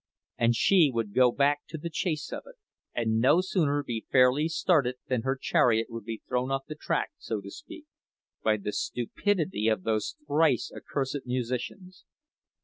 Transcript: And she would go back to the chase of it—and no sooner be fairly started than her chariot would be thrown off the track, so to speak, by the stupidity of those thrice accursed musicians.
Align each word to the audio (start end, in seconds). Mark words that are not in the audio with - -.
And 0.39 0.55
she 0.55 0.89
would 0.91 1.13
go 1.13 1.31
back 1.31 1.59
to 1.69 1.77
the 1.77 1.91
chase 1.91 2.31
of 2.33 2.41
it—and 2.47 3.19
no 3.19 3.39
sooner 3.39 3.83
be 3.83 4.07
fairly 4.11 4.47
started 4.47 4.95
than 5.07 5.21
her 5.21 5.37
chariot 5.39 5.91
would 5.91 6.05
be 6.05 6.23
thrown 6.27 6.49
off 6.49 6.65
the 6.67 6.73
track, 6.73 7.11
so 7.19 7.39
to 7.39 7.51
speak, 7.51 7.85
by 8.43 8.57
the 8.57 8.71
stupidity 8.73 9.67
of 9.67 9.83
those 9.83 10.15
thrice 10.25 10.71
accursed 10.75 11.23
musicians. 11.27 12.03